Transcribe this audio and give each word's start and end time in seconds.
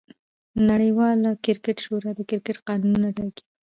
نړۍواله 0.69 1.31
کرکټ 1.45 1.77
شورا 1.85 2.11
د 2.17 2.19
کرکټ 2.29 2.57
قانونونه 2.67 3.07
ټاکي. 3.17 3.43